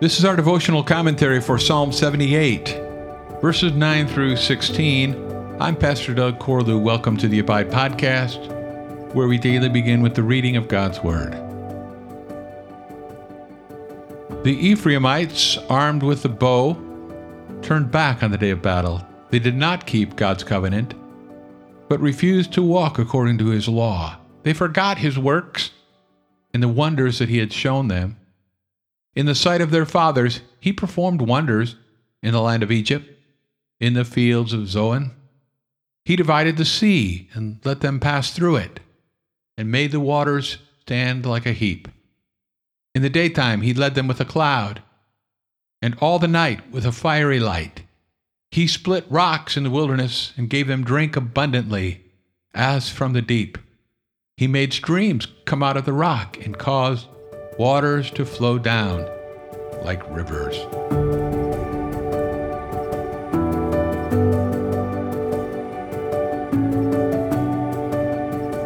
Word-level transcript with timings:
This 0.00 0.18
is 0.18 0.24
our 0.24 0.34
devotional 0.34 0.82
commentary 0.82 1.42
for 1.42 1.58
Psalm 1.58 1.92
78, 1.92 2.68
verses 3.42 3.74
9 3.74 4.08
through 4.08 4.36
16. 4.36 5.14
I'm 5.60 5.76
Pastor 5.76 6.14
Doug 6.14 6.38
Corlew. 6.38 6.80
Welcome 6.80 7.18
to 7.18 7.28
the 7.28 7.40
Abide 7.40 7.70
Podcast, 7.70 8.48
where 9.12 9.28
we 9.28 9.36
daily 9.36 9.68
begin 9.68 10.00
with 10.00 10.14
the 10.14 10.22
reading 10.22 10.56
of 10.56 10.68
God's 10.68 11.02
Word. 11.02 11.32
The 14.42 14.56
Ephraimites, 14.58 15.58
armed 15.68 16.02
with 16.02 16.22
the 16.22 16.30
bow, 16.30 16.78
turned 17.60 17.90
back 17.90 18.22
on 18.22 18.30
the 18.30 18.38
day 18.38 18.52
of 18.52 18.62
battle. 18.62 19.06
They 19.28 19.38
did 19.38 19.54
not 19.54 19.84
keep 19.84 20.16
God's 20.16 20.44
covenant, 20.44 20.94
but 21.90 22.00
refused 22.00 22.54
to 22.54 22.62
walk 22.62 22.98
according 22.98 23.36
to 23.36 23.48
his 23.48 23.68
law. 23.68 24.16
They 24.44 24.54
forgot 24.54 24.96
his 24.96 25.18
works 25.18 25.72
and 26.54 26.62
the 26.62 26.68
wonders 26.68 27.18
that 27.18 27.28
he 27.28 27.36
had 27.36 27.52
shown 27.52 27.88
them. 27.88 28.16
In 29.14 29.26
the 29.26 29.34
sight 29.34 29.60
of 29.60 29.70
their 29.70 29.86
fathers, 29.86 30.40
he 30.60 30.72
performed 30.72 31.22
wonders 31.22 31.76
in 32.22 32.32
the 32.32 32.40
land 32.40 32.62
of 32.62 32.70
Egypt, 32.70 33.08
in 33.80 33.94
the 33.94 34.04
fields 34.04 34.52
of 34.52 34.68
Zoan. 34.68 35.12
He 36.04 36.16
divided 36.16 36.56
the 36.56 36.64
sea 36.64 37.28
and 37.32 37.60
let 37.64 37.80
them 37.80 38.00
pass 38.00 38.30
through 38.30 38.56
it, 38.56 38.80
and 39.56 39.70
made 39.70 39.92
the 39.92 40.00
waters 40.00 40.58
stand 40.82 41.26
like 41.26 41.46
a 41.46 41.52
heap. 41.52 41.88
In 42.94 43.02
the 43.02 43.10
daytime, 43.10 43.62
he 43.62 43.74
led 43.74 43.94
them 43.94 44.08
with 44.08 44.20
a 44.20 44.24
cloud, 44.24 44.82
and 45.82 45.96
all 46.00 46.18
the 46.18 46.28
night 46.28 46.70
with 46.70 46.84
a 46.84 46.92
fiery 46.92 47.40
light. 47.40 47.82
He 48.50 48.66
split 48.66 49.06
rocks 49.08 49.56
in 49.56 49.62
the 49.62 49.70
wilderness 49.70 50.32
and 50.36 50.50
gave 50.50 50.66
them 50.66 50.84
drink 50.84 51.16
abundantly, 51.16 52.04
as 52.52 52.88
from 52.88 53.12
the 53.12 53.22
deep. 53.22 53.58
He 54.36 54.46
made 54.46 54.72
streams 54.72 55.28
come 55.44 55.62
out 55.62 55.76
of 55.76 55.84
the 55.84 55.92
rock 55.92 56.36
and 56.44 56.58
caused 56.58 57.06
waters 57.60 58.10
to 58.10 58.24
flow 58.24 58.58
down 58.58 59.06
like 59.84 60.02
rivers. 60.08 60.56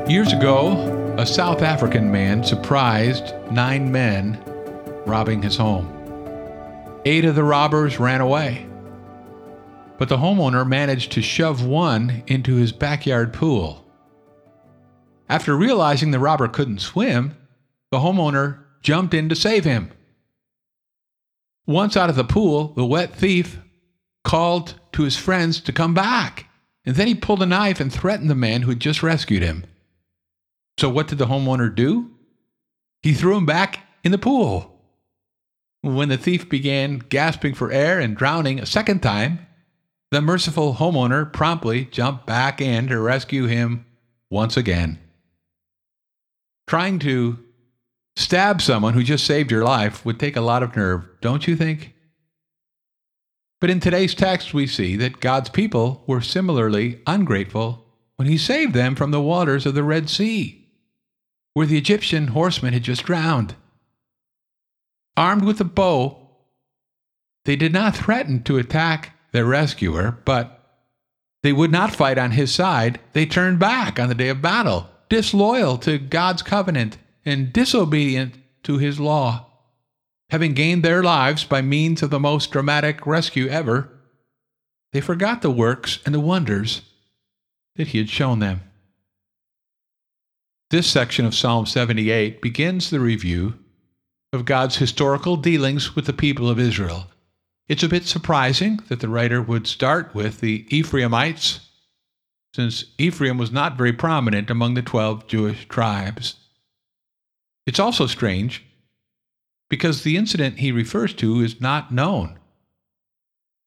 Years 0.09 0.33
ago, 0.33 1.15
a 1.19 1.27
South 1.27 1.61
African 1.61 2.13
man 2.13 2.45
surprised 2.45 3.35
nine 3.51 3.91
men 3.91 4.41
robbing 5.07 5.43
his 5.43 5.57
home. 5.57 5.91
Eight 7.05 7.25
of 7.25 7.35
the 7.35 7.43
robbers 7.43 7.99
ran 7.99 8.21
away, 8.21 8.65
but 9.99 10.09
the 10.09 10.19
homeowner 10.19 10.65
managed 10.65 11.11
to 11.11 11.21
shove 11.21 11.67
one 11.67 12.23
into 12.29 12.55
his 12.55 12.71
backyard 12.71 13.33
pool. 13.33 13.85
After 15.29 15.57
realizing 15.57 16.13
the 16.13 16.21
robber 16.21 16.47
couldn't 16.47 16.79
swim, 16.79 17.35
the 17.91 17.99
homeowner 17.99 18.64
jumped 18.85 19.15
in 19.15 19.29
to 19.29 19.35
save 19.35 19.65
him. 19.65 19.91
Once 21.67 21.97
out 21.97 22.11
of 22.11 22.17
the 22.17 22.23
pool, 22.23 22.69
the 22.75 22.85
wet 22.85 23.13
thief 23.17 23.59
called 24.23 24.79
to 24.93 25.03
his 25.03 25.17
friends 25.17 25.61
to 25.63 25.73
come 25.73 25.95
back, 25.95 26.47
and 26.85 26.95
then 26.95 27.09
he 27.09 27.15
pulled 27.15 27.43
a 27.43 27.47
knife 27.47 27.81
and 27.81 27.93
threatened 27.93 28.31
the 28.31 28.35
man 28.35 28.63
who 28.63 28.71
had 28.71 28.81
just 28.81 29.03
rescued 29.03 29.43
him. 29.43 29.65
So, 30.79 30.91
what 30.91 31.09
did 31.09 31.19
the 31.19 31.27
homeowner 31.27 31.75
do? 31.75 32.11
He 33.03 33.15
threw 33.15 33.37
him 33.37 33.47
back 33.47 33.81
in 34.05 34.13
the 34.13 34.19
pool. 34.19 34.71
When 35.81 36.09
the 36.09 36.19
thief 36.19 36.49
began 36.49 36.99
gasping 36.99 37.55
for 37.55 37.71
air 37.71 38.01
and 38.01 38.17
drowning 38.17 38.59
a 38.59 38.67
second 38.67 39.03
time, 39.03 39.47
the 40.11 40.21
merciful 40.21 40.75
homeowner 40.75 41.31
promptly 41.33 41.87
jumped 41.87 42.27
back 42.27 42.61
in 42.61 42.89
to 42.89 43.01
rescue 43.01 43.47
him 43.47 43.87
once 44.31 44.57
again. 44.57 44.99
Trying 46.67 46.99
to 47.01 47.39
stab 48.17 48.63
someone 48.63 48.95
who 48.95 49.03
just 49.03 49.27
saved 49.27 49.51
your 49.51 49.65
life 49.65 50.05
would 50.05 50.21
take 50.21 50.37
a 50.37 50.41
lot 50.41 50.63
of 50.63 50.77
nerve, 50.77 51.05
don't 51.21 51.47
you 51.47 51.57
think? 51.57 51.95
But 53.61 53.71
in 53.71 53.81
today's 53.81 54.15
text, 54.15 54.53
we 54.53 54.67
see 54.67 54.97
that 54.97 55.21
God's 55.21 55.49
people 55.49 56.05
were 56.07 56.21
similarly 56.21 57.01
ungrateful 57.07 57.85
when 58.17 58.29
He 58.29 58.37
saved 58.37 58.75
them 58.75 58.95
from 58.95 59.11
the 59.11 59.23
waters 59.23 59.67
of 59.67 59.75
the 59.75 59.83
Red 59.83 60.11
Sea, 60.11 60.69
where 61.55 61.67
the 61.67 61.79
Egyptian 61.79 62.29
horsemen 62.29 62.73
had 62.73 62.83
just 62.83 63.05
drowned. 63.05 63.55
Armed 65.17 65.45
with 65.45 65.61
a 65.61 65.65
bow, 65.65 66.29
they 67.45 67.57
did 67.57 67.73
not 67.73 67.97
threaten 67.97 68.43
to 68.43 68.59
attack 68.59 69.13
their 69.33 69.45
rescuer, 69.45 70.19
but 70.25 70.61
they 71.43 71.53
would 71.53 71.71
not 71.71 71.95
fight 71.95 72.19
on 72.19 72.33
his 72.33 72.55
side. 72.55 73.01
They 73.13 73.27
turned 73.27 73.59
back 73.59 73.99
on 73.99 74.09
the 74.09 74.15
day 74.15 74.29
of 74.29 74.43
battle, 74.43 74.89
disloyal 75.09 75.79
to 75.79 75.99
God's 75.99 76.43
covenant 76.43 76.99
and 77.25 77.53
disobedient 77.53 78.35
to 78.65 78.79
his 78.79 79.01
law. 79.01 79.47
Having 80.31 80.55
gained 80.55 80.83
their 80.83 81.03
lives 81.03 81.45
by 81.45 81.63
means 81.63 82.03
of 82.03 82.11
the 82.11 82.21
most 82.21 82.51
dramatic 82.51 83.07
rescue 83.07 83.49
ever, 83.49 83.91
they 84.93 85.01
forgot 85.01 85.43
the 85.43 85.51
works 85.51 85.99
and 86.07 86.15
the 86.15 86.21
wonders 86.21 86.83
that 87.77 87.89
he 87.89 87.99
had 87.99 88.09
shown 88.09 88.39
them. 88.39 88.63
This 90.71 90.87
section 90.87 91.25
of 91.27 91.35
Psalm 91.35 91.67
78 91.67 92.41
begins 92.41 92.91
the 92.91 93.01
review 93.01 93.55
of 94.33 94.45
God's 94.45 94.77
historical 94.77 95.37
dealings 95.37 95.95
with 95.95 96.07
the 96.07 96.13
people 96.13 96.49
of 96.49 96.59
Israel. 96.59 97.07
It's 97.69 97.83
a 97.83 97.89
bit 97.89 98.05
surprising 98.05 98.81
that 98.89 99.01
the 99.01 99.09
writer 99.09 99.41
would 99.41 99.67
start 99.67 100.15
with 100.15 100.41
the 100.41 100.67
Ephraimites, 100.71 101.61
since 102.53 102.85
Ephraim 102.99 103.39
was 103.39 103.53
not 103.53 103.79
very 103.79 103.93
prominent 103.93 104.51
among 104.51 104.75
the 104.75 104.83
12 104.83 105.27
Jewish 105.27 105.69
tribes. 105.69 106.37
It's 107.67 107.79
also 107.79 108.07
strange 108.07 108.65
because 109.71 110.03
the 110.03 110.17
incident 110.17 110.59
he 110.59 110.73
refers 110.73 111.15
to 111.15 111.41
is 111.41 111.61
not 111.61 111.93
known. 111.93 112.39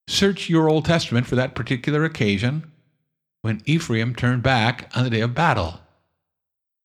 Search 0.07 0.49
your 0.49 0.69
Old 0.69 0.85
Testament 0.85 1.27
for 1.27 1.35
that 1.35 1.55
particular 1.55 2.03
occasion 2.03 2.71
when 3.41 3.61
Ephraim 3.65 4.15
turned 4.15 4.43
back 4.43 4.89
on 4.95 5.03
the 5.03 5.09
day 5.09 5.21
of 5.21 5.33
battle, 5.33 5.79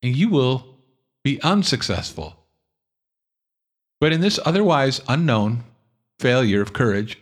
and 0.03 0.17
you 0.17 0.29
will 0.29 0.77
be 1.23 1.41
unsuccessful. 1.43 2.37
But 4.01 4.13
in 4.13 4.21
this 4.21 4.41
otherwise 4.45 5.01
unknown 5.07 5.65
failure 6.19 6.61
of 6.61 6.73
courage, 6.73 7.19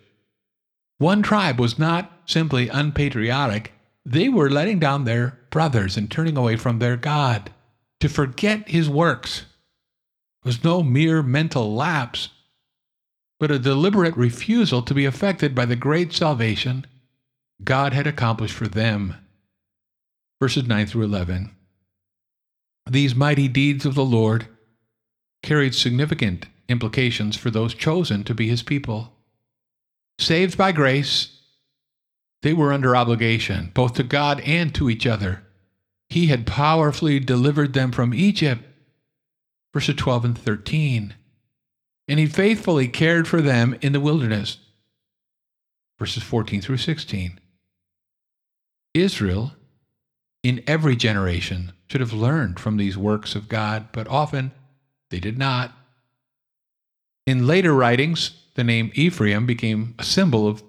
one 0.98 1.22
tribe 1.22 1.58
was 1.58 1.78
not 1.78 2.10
simply 2.26 2.68
unpatriotic, 2.68 3.72
they 4.04 4.28
were 4.28 4.50
letting 4.50 4.78
down 4.78 5.04
their 5.04 5.38
brothers 5.50 5.96
and 5.96 6.10
turning 6.10 6.36
away 6.36 6.56
from 6.56 6.78
their 6.78 6.96
God 6.96 7.50
to 8.00 8.08
forget 8.08 8.68
his 8.68 8.88
works 8.88 9.44
was 10.44 10.64
no 10.64 10.82
mere 10.82 11.22
mental 11.22 11.74
lapse, 11.74 12.30
but 13.38 13.50
a 13.50 13.58
deliberate 13.58 14.16
refusal 14.16 14.82
to 14.82 14.94
be 14.94 15.04
affected 15.04 15.54
by 15.54 15.64
the 15.64 15.76
great 15.76 16.12
salvation 16.12 16.86
God 17.62 17.92
had 17.92 18.06
accomplished 18.06 18.54
for 18.54 18.68
them. 18.68 19.14
Verses 20.40 20.66
9 20.66 20.86
through 20.86 21.04
11. 21.04 21.50
These 22.88 23.14
mighty 23.14 23.48
deeds 23.48 23.84
of 23.84 23.94
the 23.94 24.04
Lord 24.04 24.46
carried 25.42 25.74
significant 25.74 26.46
implications 26.68 27.36
for 27.36 27.50
those 27.50 27.74
chosen 27.74 28.24
to 28.24 28.34
be 28.34 28.48
his 28.48 28.62
people. 28.62 29.12
Saved 30.18 30.56
by 30.56 30.72
grace, 30.72 31.40
they 32.42 32.52
were 32.52 32.72
under 32.72 32.96
obligation, 32.96 33.70
both 33.74 33.94
to 33.94 34.02
God 34.02 34.40
and 34.40 34.74
to 34.74 34.88
each 34.88 35.06
other. 35.06 35.42
He 36.08 36.26
had 36.26 36.46
powerfully 36.46 37.20
delivered 37.20 37.72
them 37.72 37.92
from 37.92 38.14
Egypt 38.14 38.64
verses 39.72 39.94
12 39.97 40.25
and 40.25 40.38
13. 40.38 41.14
And 42.08 42.19
he 42.19 42.26
faithfully 42.26 42.88
cared 42.88 43.28
for 43.28 43.41
them 43.41 43.76
in 43.81 43.92
the 43.92 44.00
wilderness, 44.00 44.58
verses 45.98 46.22
14 46.22 46.60
through 46.60 46.78
16. 46.78 47.38
Israel, 48.94 49.53
in 50.42 50.62
every 50.66 50.97
generation, 50.97 51.72
should 51.88 52.00
have 52.00 52.12
learned 52.12 52.58
from 52.58 52.76
these 52.76 52.98
works 52.98 53.34
of 53.34 53.48
God, 53.48 53.88
but 53.92 54.08
often 54.08 54.53
they 55.11 55.20
did 55.20 55.38
not. 55.38 55.72
In 57.26 57.46
later 57.46 57.72
writings, 57.72 58.32
the 58.55 58.64
name 58.64 58.90
Ephraim 58.94 59.46
became 59.46 59.94
a 59.99 60.05
symbol 60.05 60.49
of 60.49 60.64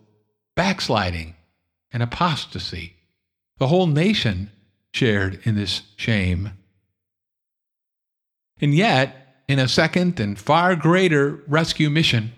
backsliding 0.55 1.35
and 1.91 2.03
apostasy. 2.03 2.97
The 3.57 3.67
whole 3.67 3.87
nation 3.87 4.51
shared 4.93 5.39
in 5.43 5.55
this 5.55 5.81
shame. 5.95 6.51
And 8.61 8.73
yet, 8.73 9.35
in 9.47 9.59
a 9.59 9.67
second 9.67 10.19
and 10.19 10.37
far 10.37 10.75
greater 10.75 11.43
rescue 11.47 11.89
mission, 11.89 12.33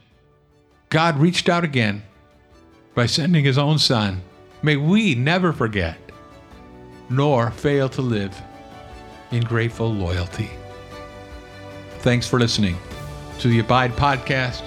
God 0.89 1.19
reached 1.19 1.49
out 1.49 1.63
again 1.63 2.03
by 2.95 3.05
sending 3.05 3.43
his 3.43 3.57
own 3.57 3.79
Son. 3.79 4.21
May 4.61 4.77
we 4.77 5.15
never 5.15 5.51
forget 5.51 5.97
nor 7.09 7.51
fail 7.51 7.89
to 7.89 8.01
live 8.01 8.39
in 9.31 9.43
grateful 9.43 9.91
loyalty. 9.91 10.49
Thanks 11.99 12.27
for 12.27 12.39
listening 12.39 12.77
to 13.39 13.47
the 13.47 13.59
Abide 13.59 13.93
Podcast. 13.93 14.61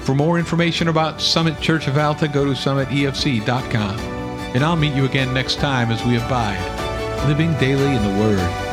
For 0.00 0.14
more 0.14 0.38
information 0.38 0.88
about 0.88 1.20
Summit 1.20 1.60
Church 1.60 1.86
of 1.86 1.98
Alta, 1.98 2.28
go 2.28 2.44
to 2.44 2.52
summitefc.com. 2.52 4.00
And 4.54 4.64
I'll 4.64 4.76
meet 4.76 4.94
you 4.94 5.04
again 5.04 5.32
next 5.32 5.56
time 5.56 5.90
as 5.90 6.04
we 6.04 6.16
abide, 6.16 7.28
living 7.28 7.52
daily 7.58 7.94
in 7.94 8.02
the 8.02 8.20
Word. 8.20 8.69